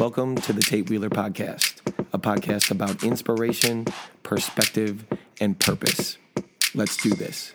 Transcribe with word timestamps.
Welcome 0.00 0.36
to 0.36 0.54
the 0.54 0.62
Tate 0.62 0.88
Wheeler 0.88 1.10
Podcast, 1.10 1.74
a 2.10 2.18
podcast 2.18 2.70
about 2.70 3.04
inspiration, 3.04 3.84
perspective, 4.22 5.04
and 5.42 5.60
purpose. 5.60 6.16
Let's 6.74 6.96
do 6.96 7.10
this. 7.10 7.52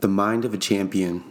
The 0.00 0.08
mind 0.08 0.44
of 0.44 0.52
a 0.52 0.58
champion. 0.58 1.22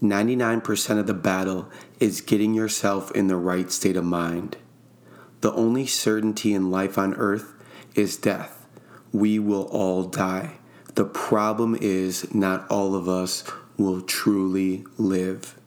99% 0.00 0.98
of 0.98 1.06
the 1.06 1.12
battle 1.12 1.68
is 2.00 2.22
getting 2.22 2.54
yourself 2.54 3.10
in 3.10 3.26
the 3.26 3.36
right 3.36 3.70
state 3.70 3.94
of 3.94 4.06
mind. 4.06 4.56
The 5.42 5.52
only 5.52 5.84
certainty 5.84 6.54
in 6.54 6.70
life 6.70 6.96
on 6.96 7.12
earth 7.16 7.52
is 7.94 8.16
death. 8.16 8.66
We 9.12 9.38
will 9.38 9.64
all 9.64 10.04
die. 10.04 10.54
The 10.94 11.04
problem 11.04 11.76
is, 11.78 12.34
not 12.34 12.66
all 12.70 12.94
of 12.94 13.06
us 13.06 13.44
will 13.76 14.00
truly 14.00 14.86
live. 14.96 15.60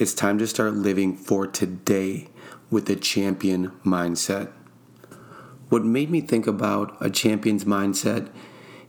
It's 0.00 0.14
time 0.14 0.38
to 0.38 0.46
start 0.46 0.72
living 0.72 1.14
for 1.14 1.46
today 1.46 2.28
with 2.70 2.88
a 2.88 2.96
champion 2.96 3.72
mindset. 3.84 4.50
What 5.68 5.84
made 5.84 6.08
me 6.08 6.22
think 6.22 6.46
about 6.46 6.96
a 7.00 7.10
champion's 7.10 7.66
mindset 7.66 8.30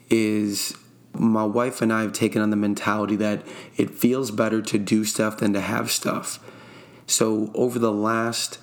is 0.09 0.73
my 1.11 1.43
wife 1.43 1.81
and 1.81 1.91
I 1.91 2.03
have 2.03 2.13
taken 2.13 2.41
on 2.41 2.49
the 2.49 2.55
mentality 2.55 3.17
that 3.17 3.45
it 3.75 3.89
feels 3.89 4.31
better 4.31 4.61
to 4.61 4.77
do 4.77 5.03
stuff 5.03 5.39
than 5.39 5.51
to 5.51 5.59
have 5.59 5.91
stuff. 5.91 6.39
So, 7.07 7.51
over 7.55 7.77
the 7.77 7.91
last 7.91 8.59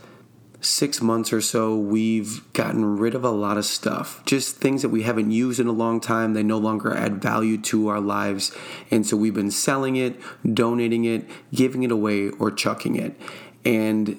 six 0.60 1.00
months 1.00 1.32
or 1.32 1.40
so, 1.40 1.76
we've 1.76 2.52
gotten 2.52 2.98
rid 2.98 3.14
of 3.14 3.24
a 3.24 3.30
lot 3.30 3.56
of 3.56 3.64
stuff. 3.64 4.22
Just 4.24 4.56
things 4.56 4.82
that 4.82 4.88
we 4.88 5.02
haven't 5.02 5.30
used 5.30 5.60
in 5.60 5.66
a 5.66 5.72
long 5.72 6.00
time. 6.00 6.34
They 6.34 6.42
no 6.42 6.58
longer 6.58 6.94
add 6.96 7.22
value 7.22 7.58
to 7.62 7.88
our 7.88 8.00
lives. 8.00 8.52
And 8.90 9.06
so 9.06 9.16
we've 9.16 9.34
been 9.34 9.50
selling 9.50 9.96
it, 9.96 10.20
donating 10.44 11.04
it, 11.04 11.28
giving 11.54 11.82
it 11.84 11.92
away, 11.92 12.30
or 12.30 12.50
chucking 12.50 12.96
it. 12.96 13.18
And 13.64 14.18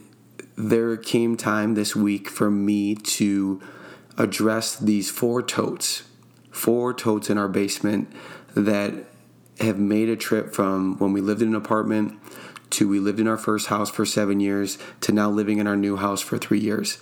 there 0.55 0.95
came 0.97 1.35
time 1.37 1.75
this 1.75 1.95
week 1.95 2.29
for 2.29 2.49
me 2.49 2.95
to 2.95 3.61
address 4.17 4.75
these 4.75 5.09
four 5.09 5.41
totes, 5.41 6.03
four 6.51 6.93
totes 6.93 7.29
in 7.29 7.37
our 7.37 7.47
basement 7.47 8.11
that 8.55 8.93
have 9.59 9.79
made 9.79 10.09
a 10.09 10.15
trip 10.15 10.53
from 10.53 10.97
when 10.99 11.13
we 11.13 11.21
lived 11.21 11.41
in 11.41 11.49
an 11.49 11.55
apartment 11.55 12.17
to 12.71 12.87
we 12.87 12.99
lived 12.99 13.19
in 13.19 13.27
our 13.27 13.37
first 13.37 13.67
house 13.67 13.89
for 13.89 14.05
seven 14.05 14.39
years 14.39 14.77
to 15.01 15.11
now 15.11 15.29
living 15.29 15.59
in 15.59 15.67
our 15.67 15.77
new 15.77 15.97
house 15.97 16.21
for 16.21 16.37
three 16.37 16.59
years. 16.59 16.99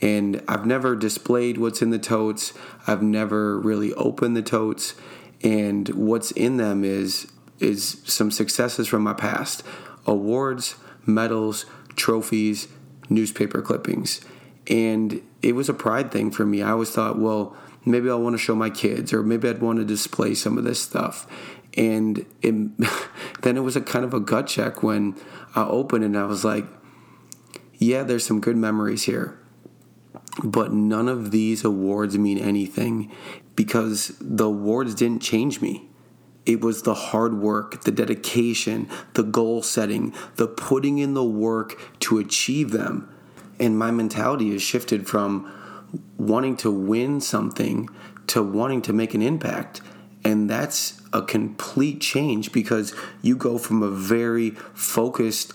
And 0.00 0.42
I've 0.48 0.66
never 0.66 0.96
displayed 0.96 1.58
what's 1.58 1.82
in 1.82 1.90
the 1.90 1.98
totes, 1.98 2.52
I've 2.86 3.02
never 3.02 3.58
really 3.58 3.92
opened 3.94 4.36
the 4.36 4.42
totes. 4.42 4.94
And 5.42 5.88
what's 5.90 6.30
in 6.32 6.56
them 6.56 6.84
is 6.84 7.30
is 7.60 8.02
some 8.04 8.30
successes 8.30 8.88
from 8.88 9.02
my 9.02 9.12
past 9.12 9.62
awards, 10.06 10.74
medals, 11.06 11.64
trophies, 11.96 12.68
newspaper 13.08 13.62
clippings. 13.62 14.20
And 14.68 15.22
it 15.40 15.54
was 15.54 15.68
a 15.68 15.74
pride 15.74 16.10
thing 16.10 16.30
for 16.30 16.44
me. 16.44 16.62
I 16.62 16.70
always 16.72 16.90
thought, 16.90 17.18
well, 17.18 17.56
maybe 17.84 18.10
I 18.10 18.14
want 18.14 18.34
to 18.34 18.38
show 18.38 18.54
my 18.54 18.70
kids, 18.70 19.12
or 19.12 19.22
maybe 19.22 19.48
I'd 19.48 19.60
want 19.60 19.78
to 19.78 19.84
display 19.84 20.34
some 20.34 20.58
of 20.58 20.64
this 20.64 20.80
stuff 20.80 21.26
and 21.76 22.24
it, 22.42 22.54
then 23.42 23.56
it 23.56 23.60
was 23.60 23.76
a 23.76 23.80
kind 23.80 24.04
of 24.04 24.14
a 24.14 24.20
gut 24.20 24.46
check 24.46 24.82
when 24.82 25.16
I 25.54 25.64
opened 25.64 26.04
and 26.04 26.16
I 26.16 26.24
was 26.24 26.44
like, 26.44 26.66
yeah, 27.74 28.02
there's 28.02 28.26
some 28.26 28.40
good 28.40 28.56
memories 28.56 29.04
here. 29.04 29.38
But 30.42 30.72
none 30.72 31.08
of 31.08 31.30
these 31.30 31.64
awards 31.64 32.18
mean 32.18 32.38
anything 32.38 33.12
because 33.54 34.12
the 34.20 34.46
awards 34.46 34.94
didn't 34.94 35.22
change 35.22 35.60
me. 35.60 35.88
It 36.44 36.60
was 36.60 36.82
the 36.82 36.94
hard 36.94 37.34
work, 37.34 37.84
the 37.84 37.90
dedication, 37.90 38.88
the 39.14 39.22
goal 39.22 39.62
setting, 39.62 40.12
the 40.36 40.46
putting 40.46 40.98
in 40.98 41.14
the 41.14 41.24
work 41.24 41.80
to 42.00 42.18
achieve 42.18 42.70
them. 42.70 43.08
And 43.58 43.78
my 43.78 43.90
mentality 43.90 44.50
has 44.52 44.60
shifted 44.60 45.06
from 45.06 45.50
wanting 46.18 46.56
to 46.58 46.70
win 46.70 47.20
something 47.20 47.88
to 48.26 48.42
wanting 48.42 48.82
to 48.82 48.92
make 48.92 49.14
an 49.14 49.22
impact. 49.22 49.80
And 50.24 50.48
that's 50.48 51.00
a 51.12 51.22
complete 51.22 52.00
change 52.00 52.52
because 52.52 52.94
you 53.22 53.36
go 53.36 53.58
from 53.58 53.82
a 53.82 53.90
very 53.90 54.50
focused 54.50 55.52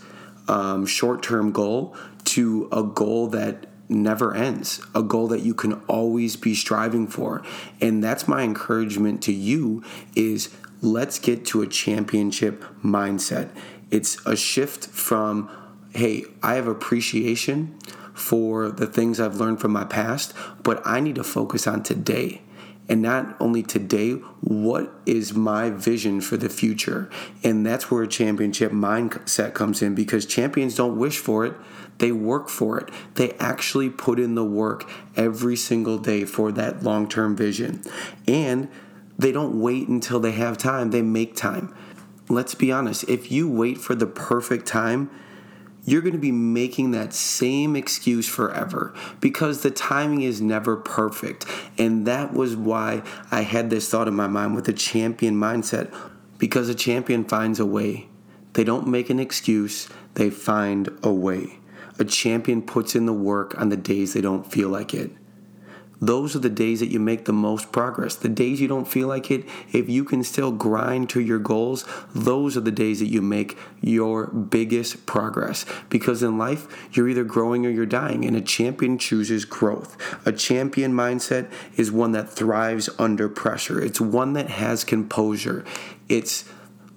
um, 0.47 0.85
short 0.85 1.23
term 1.23 1.51
goal 1.51 1.95
to 2.25 2.69
a 2.71 2.83
goal 2.83 3.27
that 3.27 3.65
never 3.89 4.35
ends, 4.35 4.85
a 4.93 5.01
goal 5.01 5.27
that 5.27 5.41
you 5.41 5.53
can 5.53 5.73
always 5.87 6.35
be 6.35 6.53
striving 6.53 7.07
for. 7.07 7.43
And 7.81 8.03
that's 8.03 8.27
my 8.27 8.43
encouragement 8.43 9.23
to 9.23 9.33
you 9.33 9.83
is 10.15 10.53
let's 10.81 11.17
get 11.17 11.45
to 11.47 11.61
a 11.61 11.67
championship 11.67 12.63
mindset. 12.83 13.49
It's 13.89 14.23
a 14.25 14.35
shift 14.35 14.85
from 14.87 15.49
hey, 15.91 16.23
I 16.43 16.53
have 16.53 16.67
appreciation 16.67 17.75
for 18.13 18.69
the 18.69 18.85
things 18.85 19.19
I've 19.19 19.37
learned 19.37 19.59
from 19.59 19.71
my 19.71 19.85
past, 19.85 20.33
but 20.61 20.85
I 20.85 20.99
need 20.99 21.15
to 21.15 21.23
focus 21.23 21.65
on 21.65 21.81
today 21.81 22.41
and 22.89 23.03
not 23.03 23.37
only 23.39 23.61
today, 23.61 24.13
what 24.41 24.91
is 25.05 25.35
my 25.35 25.69
vision 25.69 26.21
for 26.21 26.37
the 26.37 26.49
future? 26.49 27.07
And 27.43 27.63
that's 27.63 27.91
where 27.91 28.01
a 28.01 28.07
championship 28.07 28.71
mindset 28.71 29.53
comes 29.53 29.83
in 29.83 29.93
because 29.93 30.25
champions 30.25 30.75
don't 30.75 30.97
wish 30.97 31.19
for 31.19 31.45
it, 31.45 31.53
they 31.99 32.11
work 32.11 32.49
for 32.49 32.79
it. 32.79 32.89
They 33.13 33.33
actually 33.33 33.91
put 33.91 34.19
in 34.19 34.33
the 34.33 34.43
work 34.43 34.89
every 35.15 35.55
single 35.55 35.99
day 35.99 36.25
for 36.25 36.51
that 36.53 36.81
long 36.81 37.07
term 37.07 37.35
vision. 37.35 37.83
And 38.27 38.69
they 39.19 39.31
don't 39.31 39.61
wait 39.61 39.87
until 39.87 40.19
they 40.19 40.31
have 40.31 40.57
time, 40.57 40.89
they 40.89 41.03
make 41.03 41.35
time. 41.35 41.75
Let's 42.27 42.55
be 42.55 42.71
honest, 42.71 43.03
if 43.07 43.31
you 43.31 43.47
wait 43.49 43.77
for 43.77 43.93
the 43.93 44.07
perfect 44.07 44.65
time, 44.65 45.11
you're 45.85 46.01
going 46.01 46.13
to 46.13 46.19
be 46.19 46.31
making 46.31 46.91
that 46.91 47.13
same 47.13 47.75
excuse 47.75 48.27
forever 48.27 48.93
because 49.19 49.61
the 49.61 49.71
timing 49.71 50.21
is 50.21 50.41
never 50.41 50.75
perfect. 50.75 51.45
And 51.79 52.05
that 52.05 52.33
was 52.33 52.55
why 52.57 53.01
I 53.31 53.41
had 53.41 53.69
this 53.69 53.89
thought 53.89 54.09
in 54.09 54.13
my 54.13 54.27
mind 54.27 54.53
with 54.53 54.67
a 54.67 54.73
champion 54.73 55.35
mindset 55.35 55.91
because 56.37 56.69
a 56.69 56.75
champion 56.75 57.23
finds 57.23 57.59
a 57.59 57.65
way. 57.65 58.09
They 58.53 58.65
don't 58.65 58.87
make 58.87 59.09
an 59.09 59.19
excuse, 59.19 59.89
they 60.15 60.29
find 60.29 60.89
a 61.01 61.11
way. 61.11 61.59
A 61.97 62.03
champion 62.03 62.61
puts 62.61 62.95
in 62.95 63.05
the 63.05 63.13
work 63.13 63.59
on 63.59 63.69
the 63.69 63.77
days 63.77 64.13
they 64.13 64.21
don't 64.21 64.49
feel 64.49 64.69
like 64.69 64.93
it 64.93 65.11
those 66.01 66.35
are 66.35 66.39
the 66.39 66.49
days 66.49 66.79
that 66.79 66.91
you 66.91 66.99
make 66.99 67.25
the 67.25 67.33
most 67.33 67.71
progress. 67.71 68.15
The 68.15 68.29
days 68.29 68.61
you 68.61 68.67
don't 68.67 68.87
feel 68.87 69.07
like 69.07 69.29
it, 69.31 69.45
if 69.73 69.89
you 69.89 70.03
can 70.03 70.23
still 70.23 70.51
grind 70.51 71.09
to 71.09 71.19
your 71.19 71.39
goals, 71.39 71.85
those 72.15 72.55
are 72.55 72.61
the 72.61 72.71
days 72.71 72.99
that 72.99 73.07
you 73.07 73.21
make 73.21 73.57
your 73.81 74.27
biggest 74.27 75.05
progress. 75.05 75.65
Because 75.89 76.23
in 76.23 76.37
life, 76.37 76.67
you're 76.95 77.09
either 77.09 77.23
growing 77.23 77.65
or 77.65 77.69
you're 77.69 77.85
dying, 77.85 78.25
and 78.25 78.35
a 78.35 78.41
champion 78.41 78.97
chooses 78.97 79.45
growth. 79.45 79.97
A 80.25 80.31
champion 80.31 80.93
mindset 80.93 81.51
is 81.75 81.91
one 81.91 82.13
that 82.13 82.29
thrives 82.29 82.89
under 82.97 83.27
pressure, 83.27 83.81
it's 83.81 84.01
one 84.01 84.33
that 84.33 84.49
has 84.49 84.83
composure. 84.83 85.65
It's 86.07 86.49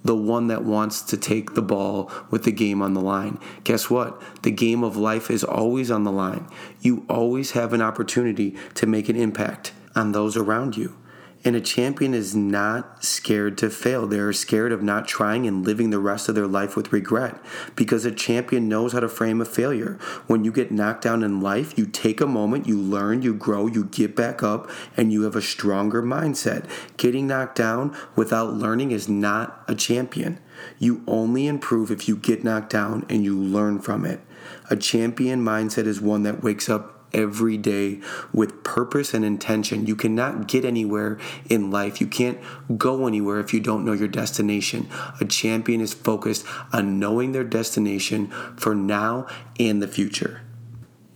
the 0.03 0.15
one 0.15 0.47
that 0.47 0.63
wants 0.63 1.01
to 1.01 1.17
take 1.17 1.53
the 1.53 1.61
ball 1.61 2.11
with 2.29 2.43
the 2.43 2.51
game 2.51 2.81
on 2.81 2.93
the 2.93 3.01
line. 3.01 3.39
Guess 3.63 3.89
what? 3.89 4.21
The 4.43 4.51
game 4.51 4.83
of 4.83 4.97
life 4.97 5.31
is 5.31 5.43
always 5.43 5.89
on 5.89 6.03
the 6.03 6.11
line. 6.11 6.47
You 6.81 7.05
always 7.09 7.51
have 7.51 7.73
an 7.73 7.81
opportunity 7.81 8.55
to 8.75 8.85
make 8.85 9.09
an 9.09 9.15
impact 9.15 9.71
on 9.95 10.11
those 10.11 10.35
around 10.35 10.75
you. 10.75 10.95
And 11.45 11.57
a 11.57 11.61
champion 11.61 12.13
is 12.13 12.33
not 12.33 13.03
scared 13.03 13.57
to 13.57 13.69
fail. 13.69 14.07
They're 14.07 14.31
scared 14.31 14.71
of 14.71 14.81
not 14.81 15.07
trying 15.07 15.45
and 15.45 15.65
living 15.65 15.89
the 15.89 15.99
rest 15.99 16.29
of 16.29 16.35
their 16.35 16.47
life 16.47 16.77
with 16.77 16.93
regret 16.93 17.37
because 17.75 18.05
a 18.05 18.11
champion 18.11 18.69
knows 18.69 18.93
how 18.93 19.01
to 19.01 19.09
frame 19.09 19.41
a 19.41 19.45
failure. 19.45 19.99
When 20.27 20.45
you 20.45 20.53
get 20.53 20.71
knocked 20.71 21.03
down 21.03 21.21
in 21.21 21.41
life, 21.41 21.77
you 21.77 21.85
take 21.85 22.21
a 22.21 22.27
moment, 22.27 22.65
you 22.65 22.79
learn, 22.79 23.23
you 23.23 23.33
grow, 23.33 23.67
you 23.67 23.83
get 23.83 24.15
back 24.15 24.41
up, 24.41 24.69
and 24.95 25.11
you 25.11 25.23
have 25.23 25.35
a 25.35 25.41
stronger 25.41 26.01
mindset. 26.01 26.65
Getting 26.95 27.27
knocked 27.27 27.57
down 27.57 27.95
without 28.15 28.53
learning 28.53 28.91
is 28.91 29.09
not 29.09 29.65
a 29.67 29.75
champion. 29.75 30.39
You 30.79 31.03
only 31.07 31.47
improve 31.47 31.91
if 31.91 32.07
you 32.07 32.15
get 32.15 32.45
knocked 32.45 32.69
down 32.69 33.05
and 33.09 33.23
you 33.23 33.37
learn 33.37 33.79
from 33.79 34.05
it. 34.05 34.21
A 34.69 34.77
champion 34.77 35.43
mindset 35.43 35.87
is 35.87 35.99
one 35.99 36.23
that 36.23 36.43
wakes 36.43 36.69
up 36.69 36.92
every 37.13 37.57
day 37.57 37.99
with 38.33 38.63
purpose 38.63 39.13
and 39.13 39.23
intention. 39.23 39.85
You 39.85 39.95
cannot 39.95 40.47
get 40.47 40.65
anywhere 40.65 41.19
in 41.49 41.71
life. 41.71 42.01
You 42.01 42.07
can't 42.07 42.39
go 42.77 43.07
anywhere 43.07 43.39
if 43.39 43.53
you 43.53 43.59
don't 43.59 43.85
know 43.85 43.93
your 43.93 44.07
destination. 44.07 44.89
A 45.19 45.25
champion 45.25 45.81
is 45.81 45.93
focused 45.93 46.45
on 46.71 46.99
knowing 46.99 47.31
their 47.31 47.43
destination 47.43 48.27
for 48.57 48.75
now 48.75 49.27
and 49.59 49.81
the 49.81 49.87
future. 49.87 50.41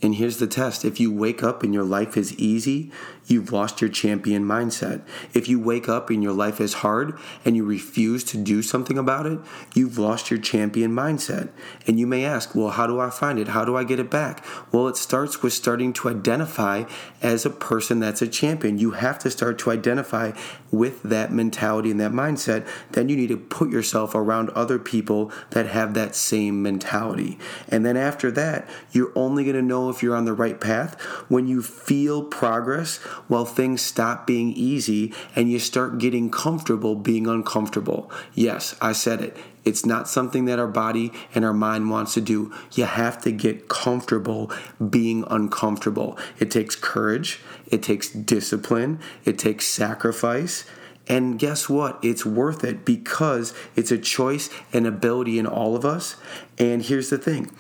And 0.02 0.16
here's 0.16 0.38
the 0.38 0.48
test 0.48 0.86
if 0.86 1.00
you 1.00 1.12
wake 1.12 1.42
up 1.42 1.64
and 1.64 1.74
your 1.74 1.84
life 1.84 2.18
is 2.18 2.38
easy, 2.38 2.92
you've 3.28 3.52
lost 3.52 3.82
your 3.82 3.90
champion 3.90 4.44
mindset. 4.44 5.02
If 5.34 5.48
you 5.48 5.60
wake 5.60 5.88
up 5.88 6.10
and 6.10 6.24
your 6.24 6.34
life 6.34 6.60
is 6.60 6.76
hard 6.76 7.18
and 7.46 7.56
you 7.56 7.66
refuse 7.66 8.24
to 8.26 8.38
do 8.38 8.62
something 8.62 8.98
about 8.98 9.26
it, 9.26 9.40
you've 9.76 9.98
lost 9.98 10.32
your 10.32 10.40
champion 10.40 10.92
mindset. 10.92 11.50
And 11.86 12.00
you 12.00 12.08
may 12.08 12.26
ask, 12.26 12.56
well, 12.56 12.70
how 12.70 12.88
do 12.88 13.00
I 13.00 13.10
find 13.10 13.38
it? 13.38 13.50
How 13.50 13.66
do 13.66 13.76
I 13.76 13.84
get 13.84 14.00
it 14.00 14.10
back? 14.10 14.44
Well, 14.72 14.88
it 14.88 14.98
starts 14.98 15.44
with 15.44 15.54
starting 15.54 15.94
to 15.94 16.10
identify 16.10 16.86
as 17.22 17.46
a 17.46 17.50
person 17.50 18.00
that's 18.00 18.22
a 18.22 18.28
champion. 18.28 18.80
You 18.80 18.92
have 18.92 19.20
to 19.20 19.30
start 19.30 19.60
to 19.60 19.72
identify 19.72 20.32
with 20.72 21.04
that 21.04 21.32
mentality 21.32 21.92
and 21.92 22.00
that 22.00 22.12
mindset. 22.12 22.68
Then 22.92 23.10
you 23.10 23.16
need 23.16 23.30
to 23.30 23.38
put 23.38 23.70
yourself 23.70 24.16
around 24.16 24.50
other 24.52 24.80
people 24.80 25.32
that 25.52 25.68
have 25.68 25.94
that 25.94 26.16
same 26.16 26.62
mentality. 26.62 27.38
And 27.68 27.86
then 27.86 27.98
after 27.98 28.32
that, 28.32 28.68
you're 28.92 29.12
only 29.16 29.44
going 29.44 29.56
to 29.56 29.62
know 29.62 29.90
if 29.90 30.02
you're 30.02 30.16
on 30.16 30.26
the 30.26 30.34
right 30.34 30.60
path 30.60 31.00
when 31.30 31.48
you 31.48 31.62
feel 31.62 32.24
progress 32.24 33.00
while 33.28 33.46
things 33.46 33.82
stop 33.82 34.28
being 34.28 34.54
easy 34.54 35.14
and 35.36 35.52
you 35.52 35.60
start 35.60 35.98
getting 35.98 36.30
comfortable 36.30 36.96
being 36.96 37.28
uncomfortable. 37.28 38.12
Yes, 38.34 38.76
I 38.82 38.94
said 38.94 39.22
it. 39.22 39.38
It's 39.66 39.86
not 39.86 40.08
something 40.08 40.46
that 40.46 40.60
our 40.60 40.68
body 40.68 41.12
and 41.36 41.44
our 41.44 41.54
mind 41.54 41.90
wants 41.90 42.14
to 42.14 42.22
do. 42.22 42.54
You 42.72 42.86
have 42.86 43.22
to 43.24 43.32
get 43.34 43.68
comfortable 43.68 44.50
being 44.90 45.26
uncomfortable. 45.30 46.18
It 46.40 46.50
takes 46.50 46.76
courage, 46.76 47.42
it 47.68 47.84
takes 47.84 48.10
discipline, 48.10 49.00
it 49.26 49.38
takes 49.38 49.68
sacrifice. 49.68 50.66
And 51.10 51.38
guess 51.40 51.70
what? 51.70 52.00
It's 52.02 52.26
worth 52.26 52.64
it 52.64 52.86
because 52.86 53.54
it's 53.76 53.92
a 53.92 53.98
choice 53.98 54.50
and 54.72 54.88
ability 54.88 55.40
in 55.40 55.46
all 55.46 55.76
of 55.76 55.86
us. 55.86 56.16
And 56.58 56.82
here's 56.82 57.10
the 57.10 57.18
thing 57.18 57.52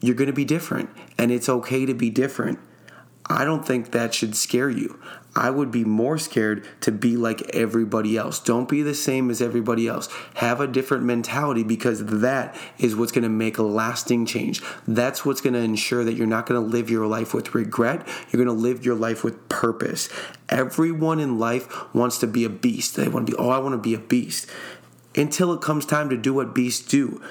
you're 0.00 0.14
going 0.14 0.26
to 0.26 0.32
be 0.32 0.44
different, 0.44 0.90
and 1.18 1.30
it's 1.30 1.48
okay 1.48 1.86
to 1.86 1.94
be 1.94 2.10
different. 2.10 2.58
I 3.30 3.44
don't 3.44 3.64
think 3.64 3.92
that 3.92 4.12
should 4.12 4.34
scare 4.34 4.68
you. 4.68 5.00
I 5.36 5.50
would 5.50 5.70
be 5.70 5.84
more 5.84 6.18
scared 6.18 6.66
to 6.80 6.90
be 6.90 7.16
like 7.16 7.54
everybody 7.54 8.16
else. 8.16 8.40
Don't 8.40 8.68
be 8.68 8.82
the 8.82 8.96
same 8.96 9.30
as 9.30 9.40
everybody 9.40 9.86
else. 9.86 10.08
Have 10.34 10.60
a 10.60 10.66
different 10.66 11.04
mentality 11.04 11.62
because 11.62 12.04
that 12.06 12.56
is 12.78 12.96
what's 12.96 13.12
going 13.12 13.22
to 13.22 13.28
make 13.28 13.56
a 13.56 13.62
lasting 13.62 14.26
change. 14.26 14.60
That's 14.88 15.24
what's 15.24 15.40
going 15.40 15.54
to 15.54 15.60
ensure 15.60 16.02
that 16.02 16.14
you're 16.14 16.26
not 16.26 16.46
going 16.46 16.60
to 16.60 16.68
live 16.68 16.90
your 16.90 17.06
life 17.06 17.32
with 17.32 17.54
regret. 17.54 18.04
You're 18.30 18.44
going 18.44 18.56
to 18.56 18.62
live 18.62 18.84
your 18.84 18.96
life 18.96 19.22
with 19.22 19.48
purpose. 19.48 20.08
Everyone 20.48 21.20
in 21.20 21.38
life 21.38 21.94
wants 21.94 22.18
to 22.18 22.26
be 22.26 22.44
a 22.44 22.50
beast. 22.50 22.96
They 22.96 23.06
want 23.06 23.28
to 23.28 23.32
be, 23.32 23.38
oh, 23.38 23.50
I 23.50 23.58
want 23.58 23.74
to 23.74 23.78
be 23.78 23.94
a 23.94 23.98
beast. 23.98 24.50
Until 25.14 25.52
it 25.52 25.60
comes 25.60 25.86
time 25.86 26.08
to 26.10 26.16
do 26.16 26.34
what 26.34 26.54
beasts 26.54 26.86
do. 26.86 27.22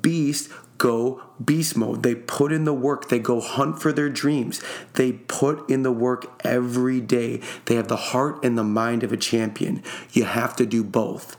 Beasts 0.00 0.52
go 0.78 1.22
beast 1.44 1.76
mode. 1.76 2.02
They 2.02 2.14
put 2.14 2.52
in 2.52 2.64
the 2.64 2.72
work. 2.72 3.08
They 3.08 3.18
go 3.18 3.40
hunt 3.40 3.82
for 3.82 3.92
their 3.92 4.08
dreams. 4.08 4.62
They 4.94 5.12
put 5.12 5.68
in 5.68 5.82
the 5.82 5.92
work 5.92 6.40
every 6.44 7.00
day. 7.00 7.42
They 7.66 7.74
have 7.74 7.88
the 7.88 7.96
heart 7.96 8.44
and 8.44 8.56
the 8.56 8.64
mind 8.64 9.02
of 9.02 9.12
a 9.12 9.16
champion. 9.16 9.82
You 10.12 10.24
have 10.24 10.56
to 10.56 10.66
do 10.66 10.82
both. 10.82 11.36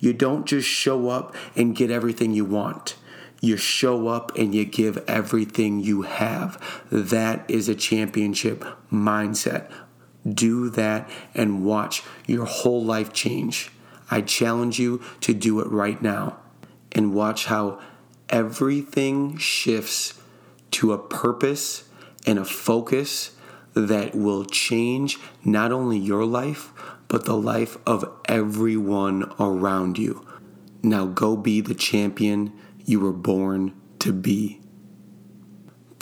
You 0.00 0.12
don't 0.12 0.44
just 0.44 0.68
show 0.68 1.08
up 1.08 1.34
and 1.56 1.74
get 1.74 1.90
everything 1.90 2.32
you 2.32 2.44
want. 2.44 2.96
You 3.40 3.56
show 3.56 4.08
up 4.08 4.36
and 4.36 4.54
you 4.54 4.64
give 4.64 5.02
everything 5.06 5.80
you 5.80 6.02
have. 6.02 6.82
That 6.90 7.48
is 7.48 7.68
a 7.68 7.74
championship 7.74 8.64
mindset. 8.92 9.70
Do 10.28 10.70
that 10.70 11.08
and 11.34 11.64
watch 11.64 12.02
your 12.26 12.46
whole 12.46 12.82
life 12.82 13.12
change. 13.12 13.70
I 14.10 14.22
challenge 14.22 14.78
you 14.78 15.02
to 15.20 15.34
do 15.34 15.60
it 15.60 15.68
right 15.68 16.00
now 16.00 16.38
and 16.92 17.14
watch 17.14 17.46
how 17.46 17.80
everything 18.28 19.36
shifts 19.36 20.14
to 20.72 20.92
a 20.92 20.98
purpose 20.98 21.88
and 22.26 22.38
a 22.38 22.44
focus 22.44 23.32
that 23.74 24.14
will 24.14 24.44
change 24.44 25.18
not 25.44 25.72
only 25.72 25.98
your 25.98 26.24
life, 26.24 26.72
but 27.08 27.24
the 27.24 27.36
life 27.36 27.76
of 27.86 28.04
everyone 28.26 29.30
around 29.38 29.98
you. 29.98 30.26
Now 30.82 31.06
go 31.06 31.36
be 31.36 31.60
the 31.60 31.74
champion 31.74 32.52
you 32.84 33.00
were 33.00 33.12
born 33.12 33.72
to 34.00 34.12
be. 34.12 34.60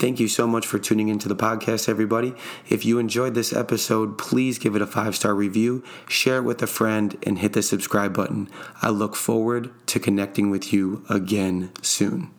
Thank 0.03 0.19
you 0.19 0.27
so 0.27 0.45
much 0.45 0.67
for 0.67 0.79
tuning 0.79 1.07
into 1.07 1.29
the 1.29 1.35
podcast, 1.35 1.87
everybody. 1.87 2.33
If 2.67 2.83
you 2.83 2.99
enjoyed 2.99 3.35
this 3.35 3.53
episode, 3.53 4.17
please 4.17 4.59
give 4.59 4.75
it 4.75 4.81
a 4.81 4.85
five 4.85 5.15
star 5.15 5.33
review, 5.33 5.81
share 6.09 6.39
it 6.39 6.41
with 6.41 6.61
a 6.61 6.67
friend, 6.67 7.17
and 7.23 7.39
hit 7.39 7.53
the 7.53 7.63
subscribe 7.63 8.13
button. 8.13 8.49
I 8.81 8.89
look 8.89 9.15
forward 9.15 9.71
to 9.87 10.01
connecting 10.01 10.49
with 10.49 10.73
you 10.73 11.05
again 11.09 11.71
soon. 11.81 12.31